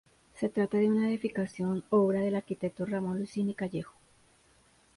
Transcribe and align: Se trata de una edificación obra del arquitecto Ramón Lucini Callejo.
Se 0.33 0.49
trata 0.49 0.79
de 0.79 0.87
una 0.89 1.09
edificación 1.09 1.83
obra 1.91 2.21
del 2.21 2.33
arquitecto 2.33 2.87
Ramón 2.87 3.19
Lucini 3.19 3.53
Callejo. 3.53 3.93